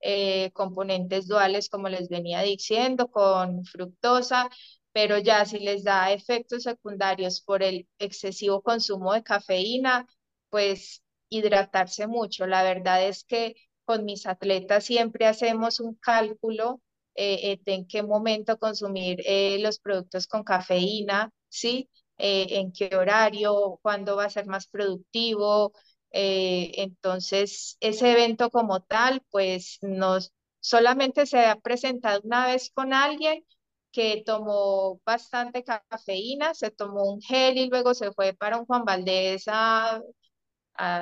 [0.00, 4.50] eh, componentes duales, como les venía diciendo, con fructosa
[4.92, 10.06] pero ya si les da efectos secundarios por el excesivo consumo de cafeína,
[10.48, 12.46] pues hidratarse mucho.
[12.46, 16.80] La verdad es que con mis atletas siempre hacemos un cálculo
[17.16, 21.88] eh, de en qué momento consumir eh, los productos con cafeína, ¿sí?
[22.18, 25.72] Eh, en qué horario, cuándo va a ser más productivo.
[26.10, 33.44] entonces, ese evento como tal, pues nos solamente se ha presentado una vez con alguien
[33.92, 38.84] que tomó bastante cafeína, se tomó un gel y luego se fue para un Juan
[38.84, 40.00] Valdez a,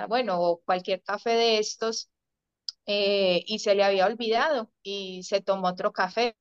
[0.09, 2.11] bueno, cualquier café de estos
[2.87, 6.37] eh, y se le había olvidado y se tomó otro café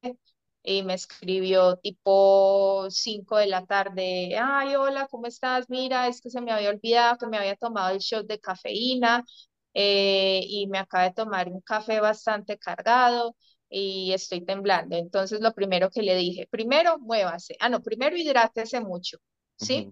[0.64, 5.70] y me escribió tipo 5 de la tarde, ay, hola, ¿cómo estás?
[5.70, 9.26] Mira, es que se me había olvidado que me había tomado el shot de cafeína
[9.74, 13.36] eh, y me acaba de tomar un café bastante cargado
[13.70, 14.96] y estoy temblando.
[14.96, 17.56] Entonces, lo primero que le dije, primero muévase.
[17.60, 19.18] Ah, no, primero hidrátese mucho,
[19.58, 19.92] ¿sí?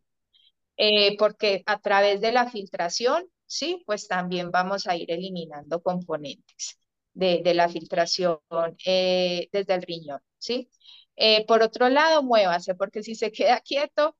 [0.77, 3.83] Eh, porque a través de la filtración, ¿sí?
[3.85, 6.77] Pues también vamos a ir eliminando componentes
[7.13, 8.39] de, de la filtración
[8.85, 10.69] eh, desde el riñón, ¿sí?
[11.15, 14.17] Eh, por otro lado, muévase, porque si se queda quieto,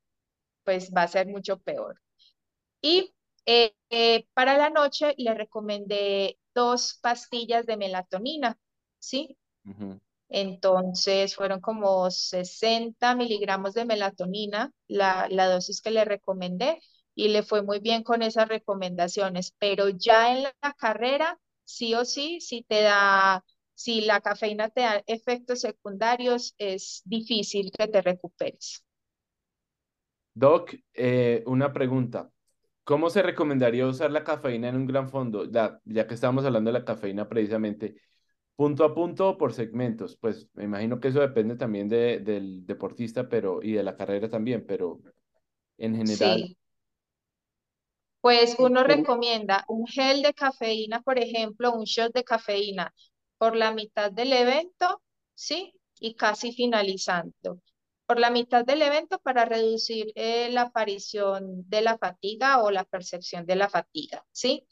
[0.64, 2.02] pues va a ser mucho peor.
[2.82, 3.14] Y
[4.34, 8.58] para la noche le recomendé dos pastillas de melatonina,
[9.00, 9.38] ¿sí?
[10.30, 16.80] Entonces fueron como 60 miligramos de melatonina, la, la dosis que le recomendé,
[17.22, 19.54] y le fue muy bien con esas recomendaciones.
[19.60, 24.82] Pero ya en la carrera, sí o sí, si te da, si la cafeína te
[24.82, 28.84] da efectos secundarios, es difícil que te recuperes.
[30.34, 32.32] Doc, eh, una pregunta.
[32.84, 35.46] ¿Cómo se recomendaría usar la cafeína en un gran fondo?
[35.46, 37.98] Ya, ya que estamos hablando de la cafeína precisamente,
[38.56, 40.18] punto a punto o por segmentos.
[40.20, 44.28] Pues me imagino que eso depende también de, del deportista pero, y de la carrera
[44.28, 45.02] también, pero
[45.78, 46.40] en general.
[46.48, 46.58] Sí.
[48.22, 52.94] Pues uno recomienda un gel de cafeína, por ejemplo, un shot de cafeína
[53.38, 55.02] por la mitad del evento,
[55.34, 55.74] ¿sí?
[56.00, 57.62] Y casi finalizando.
[58.06, 62.84] Por la mitad del evento para reducir eh, la aparición de la fatiga o la
[62.84, 64.68] percepción de la fatiga, ¿sí?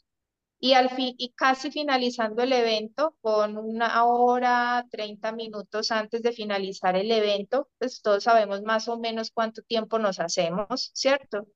[0.60, 6.32] Y, al fin, y casi finalizando el evento, con una hora, 30 minutos antes de
[6.32, 11.46] finalizar el evento, pues todos sabemos más o menos cuánto tiempo nos hacemos, ¿cierto?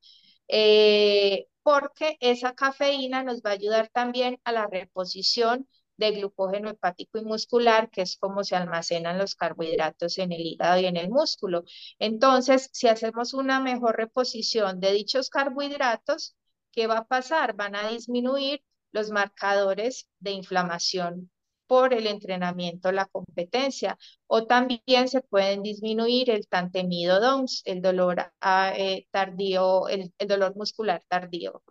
[0.48, 7.18] Eh, porque esa cafeína nos va a ayudar también a la reposición de glucógeno hepático
[7.18, 11.08] y muscular, que es como se almacenan los carbohidratos en el hígado y en el
[11.10, 11.64] músculo.
[11.98, 16.36] Entonces, si hacemos una mejor reposición de dichos carbohidratos,
[16.72, 17.54] ¿qué va a pasar?
[17.54, 21.30] Van a disminuir los marcadores de inflamación
[21.74, 27.82] por el entrenamiento, la competencia, o también se pueden disminuir el tan temido DOMS, el
[27.82, 31.62] dolor ah, eh, tardío, el, dolor muscular tardío.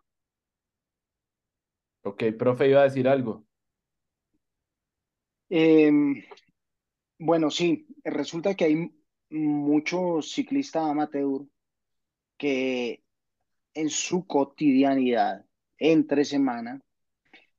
[2.04, 3.46] Ok, profe, iba a decir algo.
[5.50, 6.22] Em,
[7.18, 8.92] bueno, sí, resulta que hay
[9.30, 11.44] muchos ciclistas amateur
[12.38, 13.02] que
[13.74, 15.46] en su cotidianidad,
[15.78, 16.82] entre semana,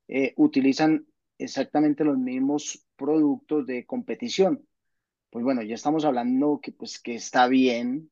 [0.07, 4.65] eh, utilizan exactamente los mismos productos de competición.
[5.29, 8.09] Pues bueno, ya estamos hablando que pues que está bien,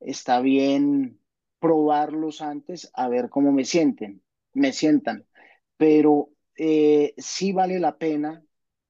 [0.00, 1.18] está bien
[1.58, 4.22] probarlos antes a ver cómo me sienten,
[4.52, 5.26] me sientan,
[5.76, 8.44] pero eh, sí vale la pena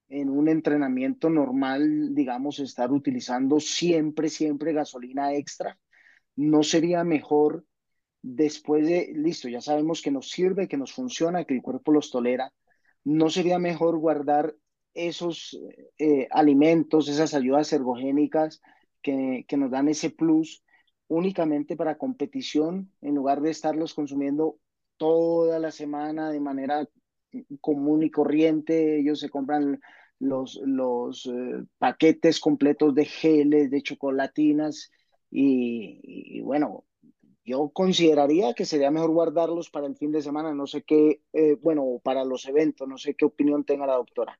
[0.07, 5.77] en un entrenamiento normal, digamos, estar utilizando siempre, siempre gasolina extra.
[6.35, 7.65] ¿No sería mejor
[8.21, 12.09] después de, listo, ya sabemos que nos sirve, que nos funciona, que el cuerpo los
[12.11, 12.51] tolera,
[13.05, 14.55] ¿no sería mejor guardar
[14.93, 15.57] esos
[15.97, 18.61] eh, alimentos, esas ayudas ergogénicas
[19.01, 20.63] que, que nos dan ese plus
[21.07, 24.57] únicamente para competición en lugar de estarlos consumiendo
[24.97, 26.89] toda la semana de manera
[27.61, 28.99] común y corriente?
[28.99, 29.79] Ellos se compran
[30.19, 34.91] los, los eh, paquetes completos de geles, de chocolatinas
[35.29, 35.99] y,
[36.37, 36.85] y bueno,
[37.45, 41.57] yo consideraría que sería mejor guardarlos para el fin de semana, no sé qué, eh,
[41.61, 44.39] bueno, para los eventos, no sé qué opinión tenga la doctora.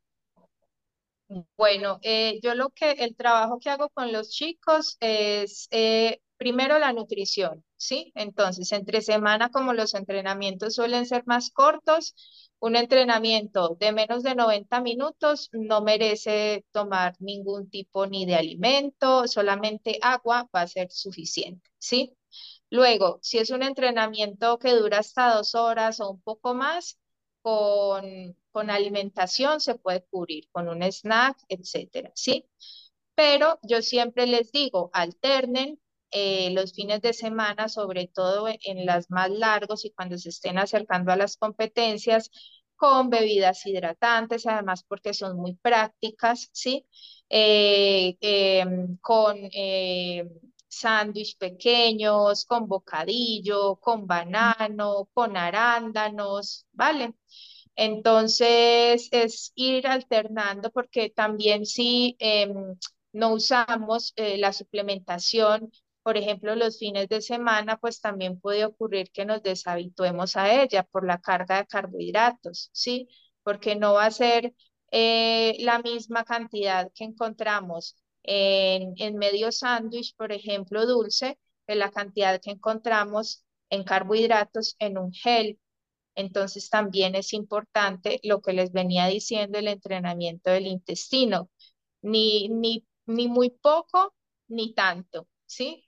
[1.57, 6.77] Bueno, eh, yo lo que, el trabajo que hago con los chicos es eh, primero
[6.77, 8.11] la nutrición, ¿sí?
[8.15, 12.15] Entonces, entre semana, como los entrenamientos suelen ser más cortos,
[12.59, 19.27] un entrenamiento de menos de 90 minutos no merece tomar ningún tipo ni de alimento,
[19.27, 22.15] solamente agua va a ser suficiente, ¿sí?
[22.69, 26.99] Luego, si es un entrenamiento que dura hasta dos horas o un poco más,
[27.41, 32.45] con, con alimentación se puede cubrir, con un snack, etcétera, ¿sí?
[33.15, 35.79] Pero yo siempre les digo, alternen
[36.11, 40.57] eh, los fines de semana, sobre todo en las más largos y cuando se estén
[40.57, 42.31] acercando a las competencias,
[42.75, 46.85] con bebidas hidratantes, además porque son muy prácticas, ¿sí?
[47.29, 50.29] Eh, em, con eh,
[50.75, 57.13] sándwich pequeños, con bocadillo, con banano, con arándanos, ¿vale?
[57.75, 62.75] Entonces es ir alternando porque también si em,
[63.13, 65.71] no usamos eh, la suplementación,
[66.03, 70.83] por ejemplo, los fines de semana, pues también puede ocurrir que nos deshabituemos a ella
[70.83, 73.07] por la carga de carbohidratos, ¿sí?
[73.43, 74.53] Porque no va a ser
[74.91, 77.95] eh, la misma cantidad que encontramos
[78.27, 85.11] en, medio sándwich, por ejemplo, dulce, de la cantidad que encontramos en carbohidratos en un
[85.11, 85.59] gel.
[86.15, 91.49] Entonces también es importante lo que les venía diciendo el entrenamiento del intestino,
[92.01, 94.13] ni, ni, ni muy poco
[94.47, 95.85] ni tanto, ¿sí?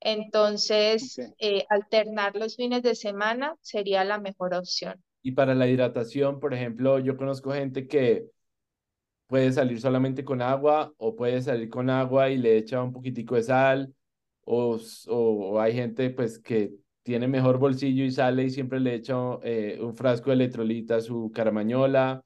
[0.00, 5.02] Entonces, eh, alternar los fines de semana sería la mejor opción.
[5.22, 8.30] Y para la hidratación, por ejemplo, yo conozco gente que
[9.30, 13.36] puede salir solamente con agua o puede salir con agua y le echa un poquitico
[13.36, 13.94] de sal
[14.44, 19.14] o, o, hay gente pues que tiene mejor bolsillo y sale y siempre le echa
[19.44, 22.24] eh, un frasco de electrolita a su caramañola.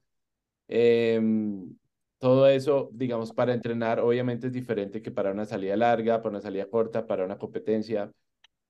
[0.67, 1.75] Em,
[2.19, 6.41] todo eso, digamos, para entrenar obviamente es diferente que para una salida larga, para una
[6.41, 8.11] salida corta, para una competencia.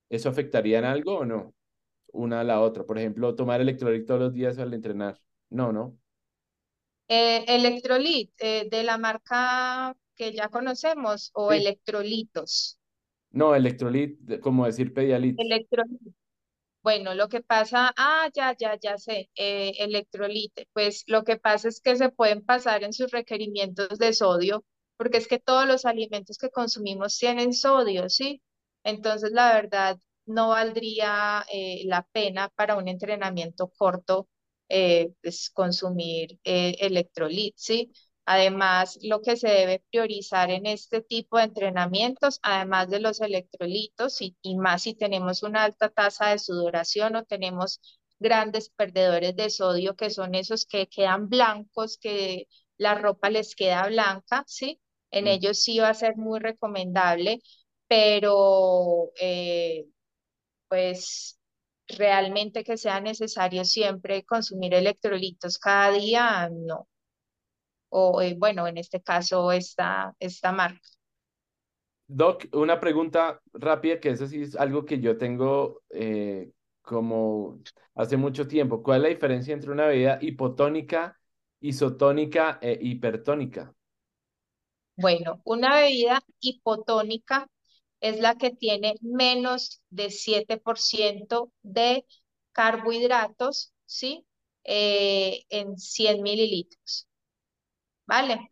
[0.09, 1.53] ¿Eso afectaría en algo o no?
[2.13, 2.85] Una a la otra.
[2.85, 5.19] Por ejemplo, tomar electrolito todos los días al entrenar.
[5.49, 5.97] No, no.
[7.07, 12.79] Eh, electrolit, eh, de la marca que ya conocemos, o electrolitos.
[13.31, 15.39] No, electrolit, como decir pedialit.
[15.39, 16.01] Electrolit.
[16.81, 20.67] Bueno, lo que pasa, ah, ya, ya, ya sé, eh, electrolite.
[20.71, 24.63] Pues lo que pasa es que se pueden pasar en sus requerimientos de sodio,
[24.95, 28.41] porque es que todos los alimentos que consumimos tienen sodio, ¿sí?
[28.83, 34.27] Entonces, la verdad, no valdría eh, la pena para un entrenamiento corto
[34.69, 37.91] eh, pues, consumir eh, electrolit, ¿sí?
[38.25, 44.21] Además, lo que se debe priorizar en este tipo de entrenamientos, además de los electrolitos
[44.21, 47.79] y, y más si tenemos una alta tasa de sudoración o tenemos
[48.19, 52.47] grandes perdedores de sodio, que son esos que quedan blancos, que
[52.77, 54.81] la ropa les queda blanca, ¿sí?
[55.11, 55.27] En mm.
[55.27, 57.41] ellos sí va a ser muy recomendable,
[57.87, 59.85] pero eh,
[60.67, 61.39] pues
[61.87, 66.87] realmente que sea necesario siempre consumir electrolitos cada día, no.
[67.89, 70.81] O eh, bueno, en este caso esta, esta marca.
[72.07, 77.59] Doc, una pregunta rápida, que eso sí es algo que yo tengo eh, como
[77.95, 78.83] hace mucho tiempo.
[78.83, 81.19] ¿Cuál es la diferencia entre una bebida hipotónica,
[81.61, 83.73] isotónica e hipertónica?
[84.97, 87.47] Bueno, una bebida hipotónica
[88.05, 92.05] es la que tiene menos de 7% de
[92.51, 94.25] carbohidratos, ¿sí?
[94.63, 97.07] Eh, en 100 mililitros,
[98.07, 98.49] ¿vale?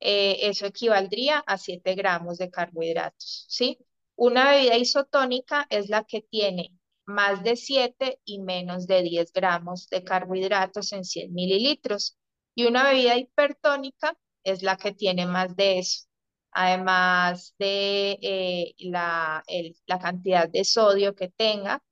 [0.00, 3.78] Eh, eso equivaldría a 7 gramos de carbohidratos, ¿sí?
[4.16, 6.72] Una bebida isotónica es la que tiene
[7.04, 12.16] más de 7 y menos de 10 gramos de carbohidratos en 100 mililitros.
[12.54, 16.06] Y una bebida hipertónica es la que tiene más de eso,
[16.52, 19.42] además de eh, la,
[19.86, 21.82] la, cantidad de sodio que tenga,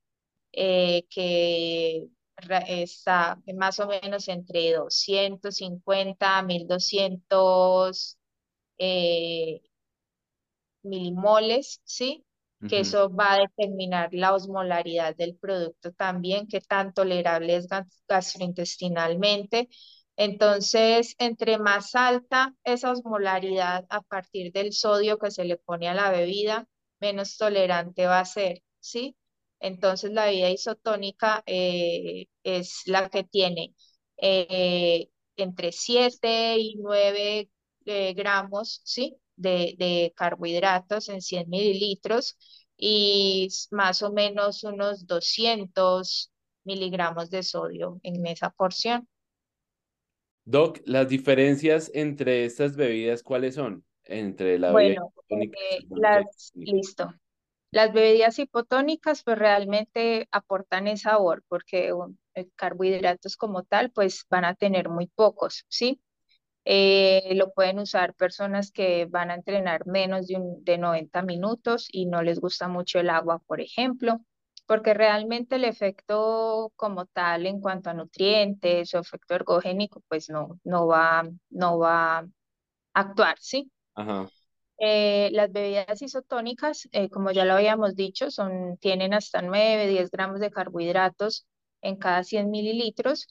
[0.53, 2.09] eh, que
[2.69, 8.19] está más o menos entre 250 a 1200
[8.79, 9.63] eh,
[10.83, 12.25] milimoles, ¿sí?
[12.69, 17.69] que eso va a determinar la osmolaridad del producto también, que tan tolerable es
[18.09, 19.69] gastrointestinalmente.
[20.19, 25.95] Entonces, entre más alta esa osmolaridad a partir del sodio que se le pone a
[25.95, 26.69] la bebida,
[27.01, 29.17] menos tolerante va a ser, ¿sí?
[29.61, 33.75] Entonces, la bebida isotónica eh, es la que tiene
[34.19, 37.51] eh, entre 7 y 9
[37.87, 39.17] eh, gramos, ¿sí?
[39.37, 42.37] de, carbohidratos en 100 mililitros
[42.77, 46.33] y más o menos unos 200
[46.65, 49.09] miligramos de sodio en esa porción.
[50.51, 53.85] Doc, las diferencias entre estas bebidas, ¿cuáles son?
[54.05, 55.51] Entre la bueno, eh,
[55.91, 57.13] las, listo.
[57.71, 61.93] Las bebidas hipotónicas pues realmente aportan el sabor porque
[62.57, 66.01] carbohidratos como tal pues van a tener muy pocos, ¿sí?
[66.65, 71.89] Eh, lo pueden usar personas que van a entrenar menos de, un, de 90 minutos
[71.93, 74.23] y no les gusta mucho el agua, por ejemplo,
[74.69, 80.61] porque realmente el efecto como tal en cuanto a nutrientes o efecto ergogénico, pues no,
[80.63, 82.27] no, va, no va a
[82.93, 83.73] actuar, ¿sí?
[84.79, 90.11] Eh, las bebidas isotónicas, eh, como ya lo habíamos dicho, son, tienen hasta 9, 10
[90.11, 91.47] gramos de carbohidratos
[91.81, 93.27] en cada 100 mililitros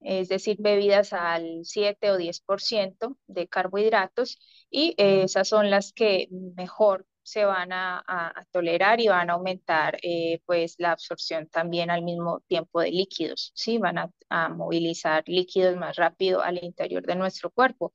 [0.00, 4.38] es decir, bebidas al 7 o 10% de carbohidratos
[4.70, 8.04] y esas son las que mejor se van a,
[8.50, 13.52] tolerar y van a aumentar eh, pues la absorción también al mismo tiempo de líquidos,
[13.54, 13.78] ¿sí?
[13.78, 14.10] Van a,
[14.50, 17.92] movilizar líquidos más rápido al interior de nuestro cuerpo.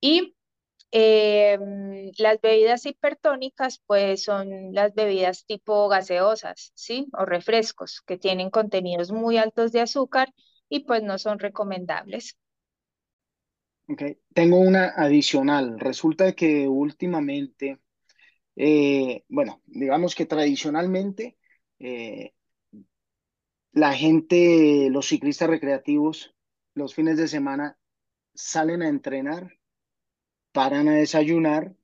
[0.00, 0.34] Y
[0.90, 7.06] em, las bebidas hipertónicas, pues son las bebidas tipo gaseosas, ¿sí?
[7.18, 10.32] O refrescos que tienen contenidos muy altos de azúcar
[10.68, 12.36] y pues no son recomendables.
[13.88, 14.18] Okay.
[14.32, 15.78] Tengo una adicional.
[15.78, 17.78] Resulta que últimamente,
[18.56, 21.36] eh, bueno, digamos que tradicionalmente
[21.78, 22.32] eh,
[23.72, 26.34] la gente, los ciclistas recreativos,
[26.74, 27.78] los fines de semana
[28.34, 29.58] salen a entrenar,
[30.52, 31.74] paran a desayunar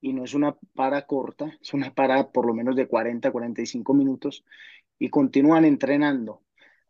[0.00, 3.94] y no es una para corta, es una para por lo menos de 40, 45
[3.94, 4.44] minutos
[4.98, 6.42] y continúan entrenando.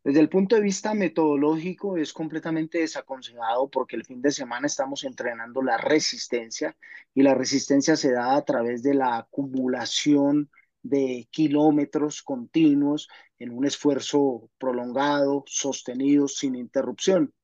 [0.07, 5.03] Desde el punto de vista metodológico es completamente desaconsejado porque el fin de semana estamos
[5.03, 6.77] entrenando la resistencia
[7.13, 10.49] y la resistencia se da a través de la acumulación
[10.81, 13.09] de kilómetros continuos
[13.41, 17.35] en un esfuerzo prolongado, sostenido, sin interrupción.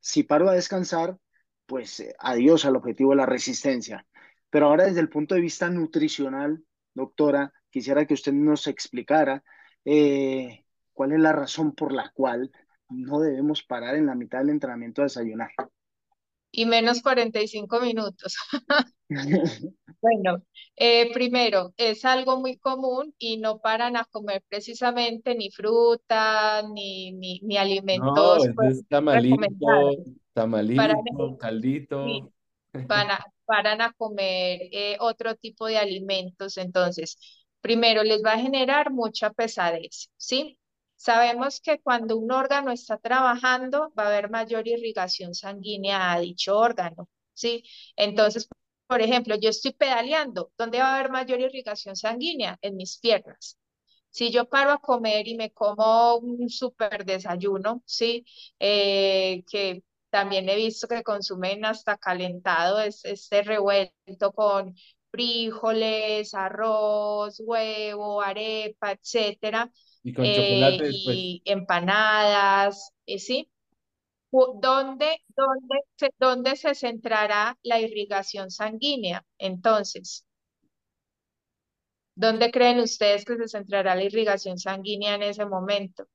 [0.00, 1.16] Si paro a descansar,
[1.66, 4.04] pues eh, adiós al objetivo de la resistencia.
[4.50, 6.64] Pero ahora desde el punto de vista nutricional,
[6.94, 9.44] doctora, quisiera que usted nos explicara
[9.84, 10.64] eh,
[10.98, 12.50] ¿Cuál es la razón por la cual
[12.88, 15.50] no debemos parar en la mitad del entrenamiento a desayunar?
[16.50, 18.36] Y menos 45 minutos.
[20.02, 20.42] bueno,
[20.74, 27.12] eh, primero, es algo muy común y no paran a comer precisamente ni fruta, ni,
[27.12, 28.48] ni, alimentos.
[28.48, 29.46] No, pues, es tamalito,
[30.32, 32.06] tamalito, caldito.
[33.46, 36.56] paran a comer eh, otro tipo de alimentos.
[36.56, 40.58] Entonces, primero les va a generar mucha pesadez, ¿sí?
[40.98, 46.58] Sabemos que cuando un órgano está trabajando va a haber mayor irrigación sanguínea a dicho
[46.58, 47.64] órgano, ¿sí?
[47.96, 48.48] Entonces,
[48.88, 52.58] por ejemplo, yo estoy pedaleando, ¿dónde va a haber mayor irrigación sanguínea?
[52.62, 53.56] En mis piernas.
[54.10, 58.24] Si yo paro a comer y me como un súper desayuno, ¿sí?
[58.58, 64.74] Eh, que también he visto que consumen hasta calentado, es, este revuelto con
[65.10, 69.70] frijoles, arroz, huevo, arepa, etcétera.
[70.02, 73.50] Y con chocolate eh, Y empanadas, eh, ¿sí?
[74.30, 79.24] ¿Dónde, dónde, se, ¿Dónde se centrará la irrigación sanguínea?
[79.38, 80.26] Entonces,
[82.14, 86.06] ¿dónde creen ustedes que se centrará la irrigación sanguínea en ese momento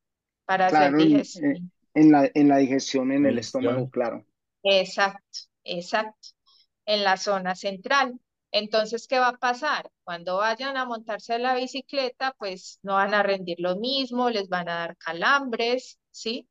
[0.45, 1.71] para hacer digestión?
[1.95, 4.25] En, la, en la digestión, en el estómago, claro.
[4.63, 6.29] Exacto, exacto,
[6.85, 8.19] en la zona central.
[8.53, 9.91] Entonces, ¿qué va a pasar?
[10.03, 14.69] Cuando vayan a montarse la bicicleta, pues no van a rendir lo mismo, les van
[14.69, 16.47] a dar calambres, ¿sí?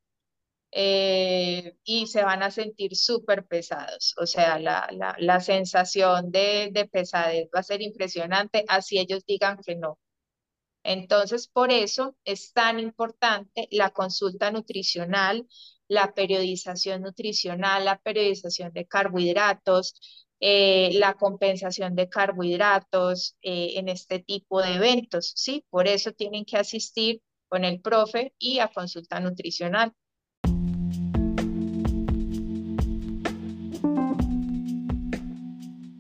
[0.73, 4.15] Eh, y se van a sentir súper pesados.
[4.19, 9.25] O sea, la, la, la sensación de, de, pesadez va a ser impresionante, así ellos
[9.27, 9.99] digan que no.
[10.85, 15.47] Entonces, por eso es tan importante la consulta nutricional,
[15.89, 19.95] la periodización nutricional, la periodización de carbohidratos,
[20.45, 25.65] eh, la compensación de carbohidratos eh, en este tipo de eventos, ¿sí?
[25.71, 29.93] Por eso tienen que asistir con el profe y a consulta nutricional.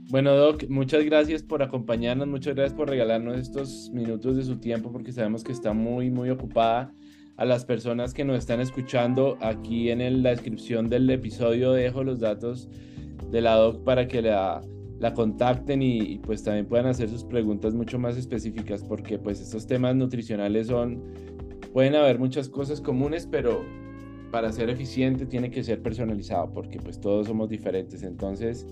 [0.08, 4.90] Bueno, Doc, muchas gracias por acompañarnos, muchas gracias por regalarnos estos minutos de su tiempo
[4.90, 6.92] porque sabemos que está muy, muy ocupada.
[7.36, 12.18] A las personas que nos están escuchando, aquí en la descripción del episodio dejo los
[12.18, 12.68] datos
[13.32, 14.60] de la doc para que la,
[15.00, 19.66] la contacten y, pues también puedan hacer sus preguntas mucho más específicas porque pues estos
[19.66, 21.02] temas nutricionales son,
[21.72, 23.64] pueden haber muchas cosas comunes, pero
[24.30, 28.02] para ser eficiente tiene que ser personalizado porque pues todos somos diferentes.
[28.02, 28.66] Entonces,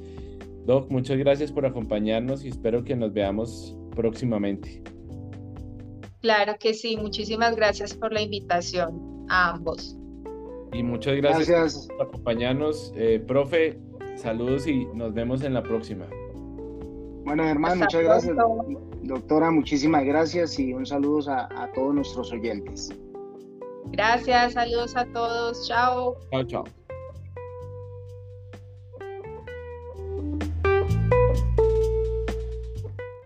[0.66, 4.82] Doc, muchas gracias por acompañarnos y espero que nos veamos próximamente.
[6.20, 9.96] Claro que sí, muchísimas gracias por la invitación a ambos.
[10.72, 12.92] Y muchas gracias, por acompañarnos.
[12.94, 13.80] Eh, profe,
[14.20, 16.06] Saludos y nos vemos en la próxima.
[17.24, 18.36] Bueno, hermano, muchas gracias.
[19.02, 22.90] Doctora, muchísimas gracias y un saludo a, a todos nuestros oyentes.
[23.92, 25.66] Gracias, saludos a todos.
[25.66, 26.16] Chao.
[26.30, 26.64] Chao, chao.